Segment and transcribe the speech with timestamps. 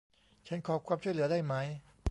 [0.47, 1.53] ฉันขอความช่วยเหลือได้ไหม